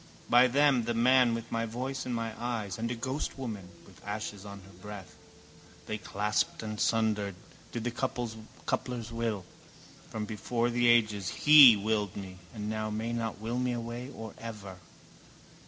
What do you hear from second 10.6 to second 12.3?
the ages He willed